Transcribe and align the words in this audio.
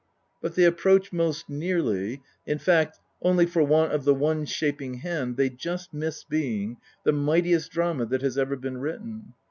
Hut 0.41 0.55
they 0.55 0.63
approach 0.63 1.13
most 1.13 1.47
nearly 1.47 2.23
in 2.47 2.57
fact, 2.57 2.97
only 3.21 3.45
for 3.45 3.61
want 3.61 3.93
of 3.93 4.03
the 4.03 4.15
one 4.15 4.47
shaping 4.47 4.95
hand, 4.95 5.37
they 5.37 5.47
just 5.47 5.93
miss 5.93 6.23
being 6.23 6.77
the 7.03 7.11
mightiest 7.13 7.69
drama 7.69 8.07
that 8.07 8.23
has 8.23 8.35
ever 8.35 8.55
been 8.55 8.79
written. 8.79 9.35